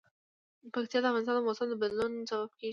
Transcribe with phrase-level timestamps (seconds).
[0.73, 2.69] پکتیا د افغانستان د موسم د بدلون سبب کېږي.